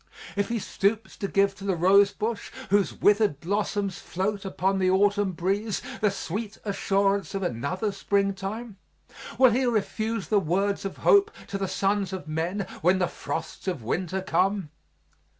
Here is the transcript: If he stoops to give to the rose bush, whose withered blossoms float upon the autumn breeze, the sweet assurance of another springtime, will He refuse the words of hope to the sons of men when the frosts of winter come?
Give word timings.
If 0.35 0.49
he 0.49 0.57
stoops 0.57 1.15
to 1.17 1.27
give 1.27 1.53
to 1.57 1.63
the 1.63 1.75
rose 1.75 2.11
bush, 2.11 2.51
whose 2.71 2.91
withered 2.91 3.39
blossoms 3.39 3.99
float 3.99 4.45
upon 4.45 4.79
the 4.79 4.89
autumn 4.89 5.33
breeze, 5.33 5.79
the 5.99 6.09
sweet 6.09 6.57
assurance 6.65 7.35
of 7.35 7.43
another 7.43 7.91
springtime, 7.91 8.77
will 9.37 9.51
He 9.51 9.63
refuse 9.65 10.29
the 10.29 10.39
words 10.39 10.85
of 10.85 10.97
hope 11.05 11.29
to 11.49 11.59
the 11.59 11.67
sons 11.67 12.13
of 12.13 12.27
men 12.27 12.65
when 12.81 12.97
the 12.97 13.07
frosts 13.07 13.67
of 13.67 13.83
winter 13.83 14.23
come? 14.23 14.71